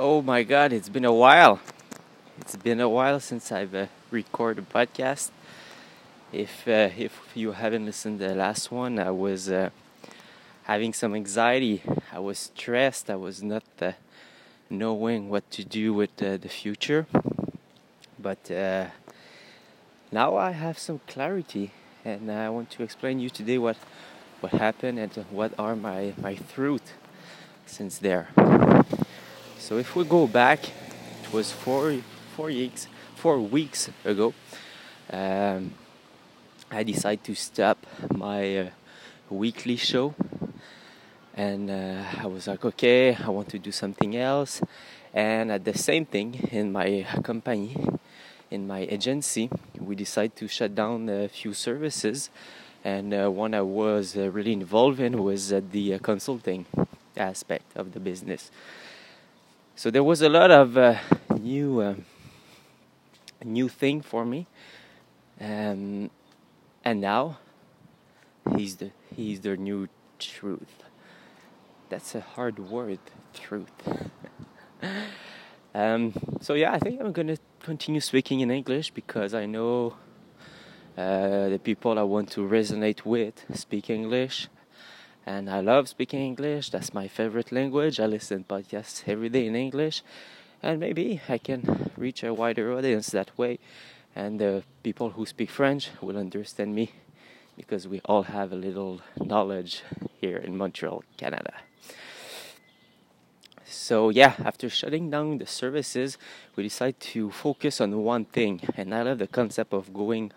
[0.00, 1.58] Oh my god, it's been a while.
[2.40, 5.30] It's been a while since I've uh, recorded a podcast.
[6.32, 9.70] If uh, if you haven't listened to the last one, I was uh,
[10.62, 11.82] having some anxiety.
[12.12, 13.10] I was stressed.
[13.10, 13.94] I was not uh,
[14.70, 17.08] knowing what to do with uh, the future.
[18.20, 18.86] But uh,
[20.12, 21.72] now I have some clarity,
[22.04, 23.78] and I want to explain to you today what
[24.38, 26.92] what happened and what are my my truth
[27.66, 28.28] since there.
[29.58, 31.92] So if we go back, it was four
[32.36, 32.86] four weeks
[33.16, 34.32] four weeks ago.
[35.12, 35.74] Um,
[36.70, 37.76] I decided to stop
[38.14, 38.70] my uh,
[39.28, 40.14] weekly show,
[41.34, 44.62] and uh, I was like, okay, I want to do something else.
[45.12, 47.76] And at the same thing in my company,
[48.50, 52.30] in my agency, we decided to shut down a few services,
[52.84, 56.64] and uh, one I was uh, really involved in was uh, the uh, consulting
[57.16, 58.52] aspect of the business.
[59.78, 60.96] So there was a lot of uh,
[61.38, 61.94] new uh,
[63.44, 64.48] new thing for me,
[65.40, 66.10] um,
[66.84, 67.38] and now
[68.56, 69.88] he's the he's the new
[70.18, 70.82] truth.
[71.90, 72.98] That's a hard word,
[73.32, 73.70] truth.
[75.76, 79.94] um, so yeah, I think I'm gonna continue speaking in English because I know
[80.96, 84.48] uh, the people I want to resonate with speak English
[85.28, 86.70] and I love speaking English.
[86.70, 88.00] That's my favorite language.
[88.00, 90.02] I listen podcasts every day in English,
[90.62, 93.58] and maybe I can reach a wider audience that way.
[94.16, 96.92] And the people who speak French will understand me
[97.58, 99.82] because we all have a little knowledge
[100.18, 101.52] here in Montreal, Canada.
[103.66, 106.16] So yeah, after shutting down the services,
[106.56, 110.32] we decided to focus on one thing, and I love the concept of going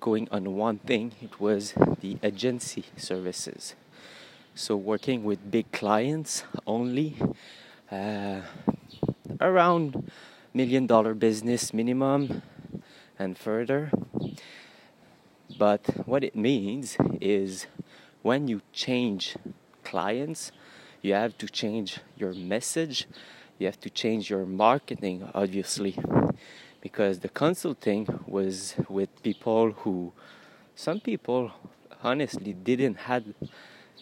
[0.00, 1.12] going on one thing.
[1.20, 3.74] It was the agency services.
[4.56, 7.16] So working with big clients only,
[7.90, 8.42] uh,
[9.40, 10.12] around
[10.54, 12.40] million dollar business minimum
[13.18, 13.90] and further.
[15.58, 17.66] But what it means is
[18.22, 19.36] when you change
[19.82, 20.52] clients,
[21.02, 23.08] you have to change your message,
[23.58, 25.98] you have to change your marketing, obviously,
[26.80, 30.12] because the consulting was with people who,
[30.76, 31.50] some people
[32.04, 33.24] honestly didn't have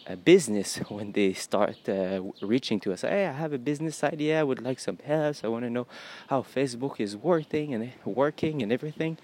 [0.07, 3.01] a business when they start uh, reaching to us.
[3.01, 4.39] Hey, I have a business idea.
[4.39, 5.37] I would like some help.
[5.43, 5.87] I want to know
[6.27, 9.17] how Facebook is working and working and everything.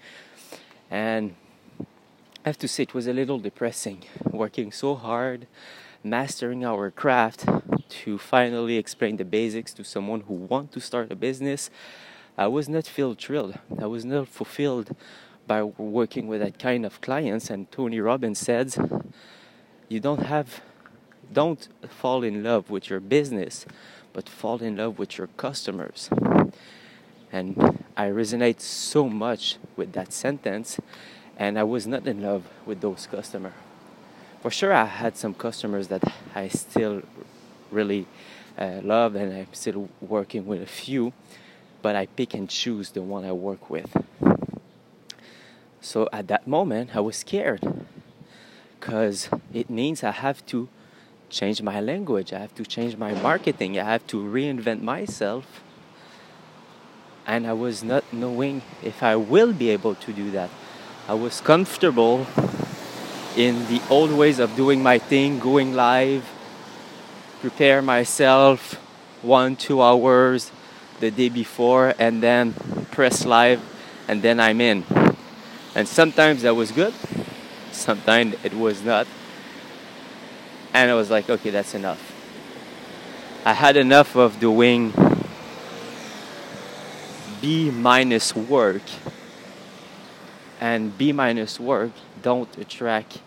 [0.90, 1.34] And
[2.44, 5.46] I have to say, it was a little depressing working so hard,
[6.02, 7.46] mastering our craft
[7.88, 11.70] to finally explain the basics to someone who want to start a business.
[12.38, 13.58] I was not feel thrilled.
[13.78, 14.96] I was not fulfilled
[15.46, 17.50] by working with that kind of clients.
[17.50, 18.74] And Tony Robbins said,
[19.88, 20.62] "You don't have
[21.32, 23.66] don't fall in love with your business,
[24.12, 26.10] but fall in love with your customers.
[27.32, 30.80] And I resonate so much with that sentence,
[31.36, 33.52] and I was not in love with those customers.
[34.42, 36.02] For sure, I had some customers that
[36.34, 37.02] I still
[37.70, 38.06] really
[38.58, 41.12] uh, love, and I'm still working with a few,
[41.82, 43.96] but I pick and choose the one I work with.
[45.80, 47.62] So at that moment, I was scared
[48.78, 50.68] because it means I have to
[51.30, 55.62] change my language, I have to change my marketing, I have to reinvent myself.
[57.26, 60.50] And I was not knowing if I will be able to do that.
[61.08, 62.26] I was comfortable
[63.36, 66.28] in the old ways of doing my thing, going live,
[67.40, 68.74] prepare myself
[69.22, 70.50] one, two hours
[70.98, 72.52] the day before, and then
[72.90, 73.60] press live,
[74.08, 74.84] and then I'm in.
[75.74, 76.92] And sometimes that was good,
[77.70, 79.06] sometimes it was not.
[80.72, 82.12] And I was like, okay, that's enough.
[83.44, 84.92] I had enough of doing
[87.40, 88.82] B minus work.
[90.60, 91.92] And B minus work
[92.22, 93.20] don't attract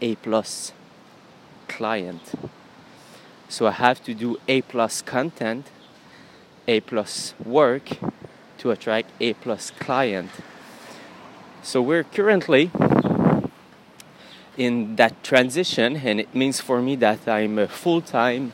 [0.00, 0.72] A plus
[1.68, 2.32] client.
[3.48, 5.66] So I have to do A plus content,
[6.66, 7.98] A plus work
[8.58, 10.30] to attract A plus client.
[11.62, 12.70] So we're currently
[14.56, 18.52] in that transition, and it means for me that I'm a full time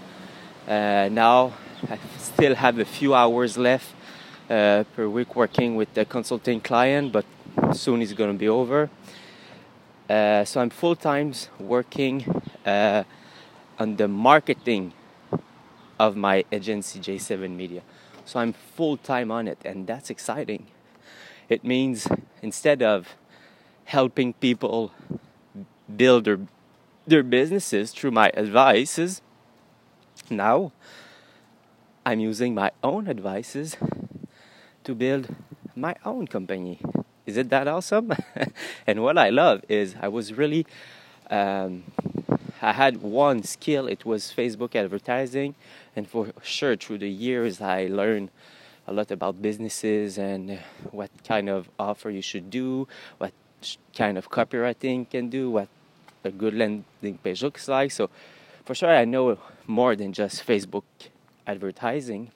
[0.66, 1.52] uh, now.
[1.88, 3.94] I still have a few hours left
[4.50, 7.24] uh, per week working with the consulting client, but
[7.72, 8.90] soon it's going to be over.
[10.08, 13.04] Uh, so I'm full time working uh,
[13.78, 14.92] on the marketing
[15.98, 17.82] of my agency J7 Media.
[18.24, 20.66] So I'm full time on it, and that's exciting.
[21.48, 22.08] It means
[22.42, 23.16] instead of
[23.84, 24.92] helping people
[25.96, 26.38] build their
[27.06, 29.22] their businesses through my advices.
[30.28, 30.72] Now
[32.04, 33.76] I'm using my own advices
[34.84, 35.34] to build
[35.76, 36.80] my own company.
[37.26, 38.12] Is it that awesome?
[38.86, 40.66] and what I love is I was really,
[41.30, 41.84] um,
[42.62, 45.54] I had one skill, it was Facebook advertising.
[45.94, 48.30] And for sure, through the years, I learned
[48.86, 50.58] a lot about businesses and
[50.90, 52.88] what kind of offer you should do,
[53.18, 53.32] what
[53.94, 55.68] kind of copywriting can do, what
[56.24, 57.90] a good landing page looks like.
[57.90, 58.10] So,
[58.64, 60.84] for sure, I know more than just Facebook
[61.46, 62.30] advertising.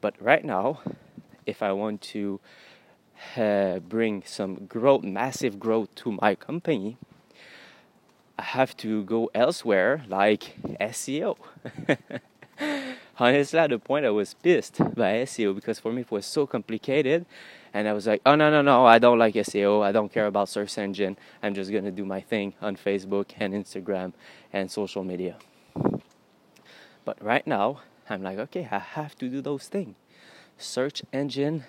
[0.00, 0.80] But right now,
[1.46, 2.40] if I want to
[3.36, 6.96] uh, bring some growth, massive growth to my company,
[8.38, 11.36] I have to go elsewhere, like SEO.
[13.18, 16.46] Honestly, at the point I was pissed by SEO because for me it was so
[16.46, 17.26] complicated,
[17.74, 18.86] and I was like, "Oh no, no, no!
[18.86, 19.82] I don't like SEO.
[19.82, 21.18] I don't care about search engine.
[21.42, 24.14] I'm just gonna do my thing on Facebook and Instagram
[24.52, 25.36] and social media."
[27.04, 29.96] But right now, I'm like, okay, I have to do those things.
[30.56, 31.64] Search engine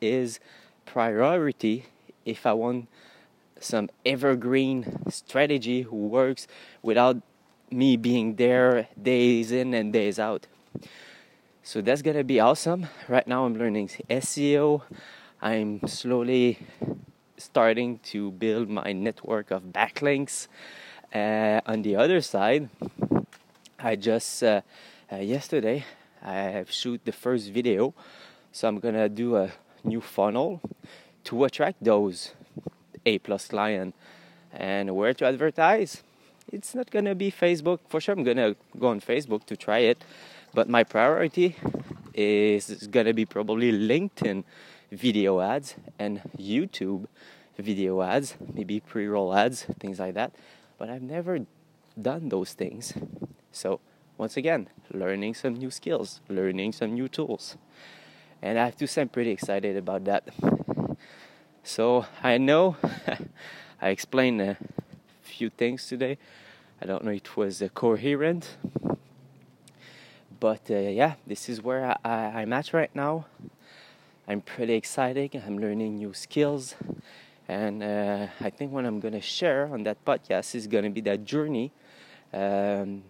[0.00, 0.38] is
[0.84, 1.86] priority
[2.24, 2.88] if I want
[3.58, 6.46] some evergreen strategy who works
[6.82, 7.16] without
[7.70, 10.46] me being there days in and days out.
[11.62, 12.86] So that's gonna be awesome.
[13.08, 14.82] Right now, I'm learning SEO.
[15.40, 16.58] I'm slowly
[17.36, 20.48] starting to build my network of backlinks.
[21.14, 22.70] Uh, on the other side,
[23.78, 24.62] I just uh,
[25.12, 25.84] uh, yesterday
[26.22, 27.92] I have shoot the first video,
[28.50, 29.52] so I'm gonna do a
[29.84, 30.62] new funnel
[31.24, 32.32] to attract those
[33.04, 33.94] A plus client
[34.52, 36.02] and where to advertise.
[36.50, 38.14] It's not gonna be Facebook for sure.
[38.14, 40.02] I'm gonna go on Facebook to try it,
[40.54, 41.56] but my priority
[42.14, 44.44] is gonna be probably LinkedIn
[44.90, 47.06] video ads and YouTube
[47.58, 50.32] video ads, maybe pre-roll ads, things like that.
[50.78, 51.40] But I've never
[52.00, 52.92] done those things,
[53.50, 53.80] so
[54.18, 57.56] once again, learning some new skills, learning some new tools.
[58.40, 60.28] And I have to say, I'm pretty excited about that.
[61.62, 62.76] So I know
[63.82, 64.56] I explained a
[65.22, 66.16] few things today.
[66.80, 68.56] I don't know if it was uh, coherent,
[70.38, 73.26] but uh, yeah, this is where I, I, I'm at right now.
[74.28, 75.40] I'm pretty excited.
[75.46, 76.74] I'm learning new skills.
[77.46, 80.90] And uh, I think what I'm going to share on that podcast is going to
[80.90, 81.70] be that journey
[82.32, 83.04] um,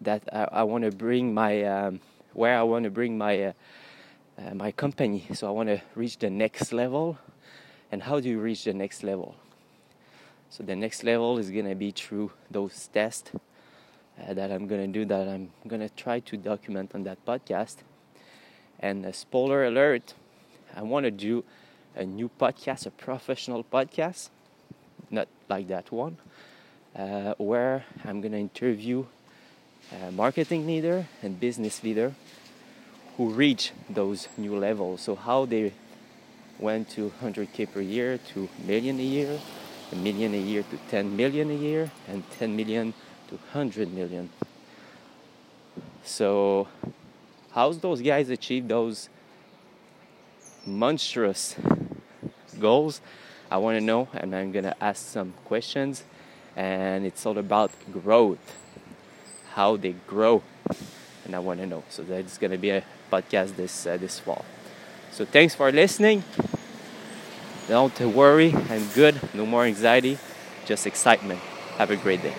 [0.00, 2.00] that I, I want to bring my um,
[2.32, 3.52] where I want to bring my uh,
[4.38, 5.26] uh, my company.
[5.34, 7.18] So I want to reach the next level.
[7.92, 9.34] And how do you reach the next level?
[10.48, 13.30] So the next level is gonna be through those tests
[14.18, 15.04] uh, that I'm gonna do.
[15.04, 17.76] That I'm gonna try to document on that podcast.
[18.80, 20.14] And a spoiler alert:
[20.76, 21.42] I want to do
[21.94, 24.28] a new podcast, a professional podcast,
[25.10, 26.18] not like that one,
[26.94, 29.06] uh, where I'm gonna interview
[29.90, 32.12] uh, marketing leader and business leader
[33.16, 35.00] who reach those new levels.
[35.00, 35.72] So how they
[36.58, 39.40] went to 100k per year to million a year,
[39.92, 42.92] a million a year to 10 million a year, and 10 million
[43.28, 44.28] to 100 million.
[46.04, 46.68] So
[47.52, 49.08] how's those guys achieve those
[50.66, 51.54] monstrous
[52.58, 53.00] goals?
[53.50, 56.04] I want to know, and I'm gonna ask some questions.
[56.56, 58.38] And it's all about growth
[59.56, 60.42] how they grow,
[61.24, 61.82] and I want to know.
[61.88, 64.44] So that's going to be a podcast this uh, this fall.
[65.10, 66.22] So thanks for listening.
[67.68, 69.18] Don't worry, I'm good.
[69.34, 70.18] No more anxiety,
[70.66, 71.40] just excitement.
[71.78, 72.34] Have a great day.